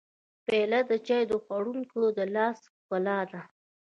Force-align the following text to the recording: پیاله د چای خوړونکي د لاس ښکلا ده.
پیاله 0.45 0.79
د 0.89 0.91
چای 1.07 1.23
خوړونکي 1.45 1.97
د 2.17 2.19
لاس 2.35 2.59
ښکلا 2.75 3.17
ده. 3.31 3.41